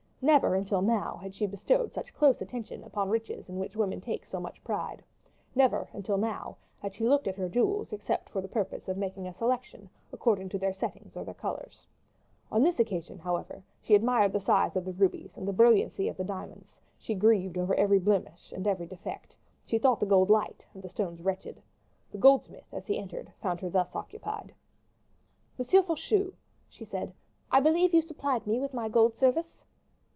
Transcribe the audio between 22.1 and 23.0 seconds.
The goldsmith, as he